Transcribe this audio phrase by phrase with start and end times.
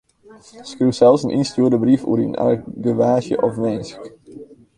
[0.71, 3.99] Skriuw sels in ynstjoerde brief oer dyn argewaasje of winsk.